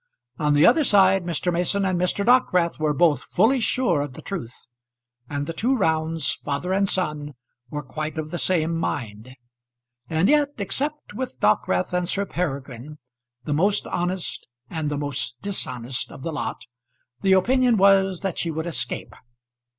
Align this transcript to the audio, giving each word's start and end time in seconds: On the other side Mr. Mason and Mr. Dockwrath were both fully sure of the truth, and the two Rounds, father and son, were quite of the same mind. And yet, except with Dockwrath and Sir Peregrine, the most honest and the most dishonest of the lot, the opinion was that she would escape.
On 0.39 0.55
the 0.55 0.65
other 0.65 0.83
side 0.83 1.25
Mr. 1.25 1.53
Mason 1.53 1.85
and 1.85 2.01
Mr. 2.01 2.25
Dockwrath 2.25 2.79
were 2.79 2.91
both 2.91 3.21
fully 3.21 3.59
sure 3.59 4.01
of 4.01 4.13
the 4.13 4.23
truth, 4.23 4.65
and 5.29 5.45
the 5.45 5.53
two 5.53 5.77
Rounds, 5.77 6.33
father 6.33 6.73
and 6.73 6.89
son, 6.89 7.35
were 7.69 7.83
quite 7.83 8.17
of 8.17 8.31
the 8.31 8.39
same 8.39 8.75
mind. 8.75 9.35
And 10.09 10.27
yet, 10.27 10.53
except 10.57 11.13
with 11.13 11.39
Dockwrath 11.39 11.93
and 11.93 12.09
Sir 12.09 12.25
Peregrine, 12.25 12.97
the 13.43 13.53
most 13.53 13.85
honest 13.85 14.47
and 14.71 14.89
the 14.89 14.97
most 14.97 15.39
dishonest 15.43 16.11
of 16.11 16.23
the 16.23 16.33
lot, 16.33 16.63
the 17.21 17.33
opinion 17.33 17.77
was 17.77 18.21
that 18.21 18.39
she 18.39 18.49
would 18.49 18.65
escape. 18.65 19.13